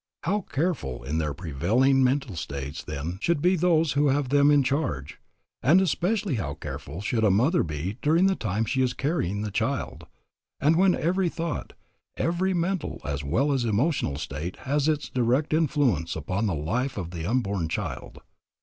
How 0.23 0.41
careful 0.41 1.03
in 1.03 1.19
their 1.19 1.35
prevailing 1.35 2.03
mental 2.03 2.35
states 2.35 2.83
then 2.83 3.19
should 3.21 3.39
be 3.39 3.55
those 3.55 3.91
who 3.91 4.07
have 4.07 4.29
them 4.29 4.49
in 4.49 4.63
charge, 4.63 5.19
and 5.61 5.79
especially 5.79 6.37
how 6.37 6.55
careful 6.55 7.01
should 7.01 7.23
a 7.23 7.29
mother 7.29 7.61
be 7.61 7.99
during 8.01 8.25
the 8.25 8.35
time 8.35 8.65
she 8.65 8.81
is 8.81 8.95
carrying 8.95 9.43
the 9.43 9.51
child, 9.51 10.07
and 10.59 10.75
when 10.75 10.95
every 10.95 11.29
thought, 11.29 11.73
every 12.17 12.51
mental 12.55 12.99
as 13.05 13.23
well 13.23 13.51
as 13.51 13.63
emotional 13.63 14.17
state 14.17 14.55
has 14.65 14.87
its 14.87 15.07
direct 15.07 15.53
influence 15.53 16.15
upon 16.15 16.47
the 16.47 16.55
life 16.55 16.97
of 16.97 17.11
the 17.11 17.27
unborn 17.27 17.69
child. 17.69 18.21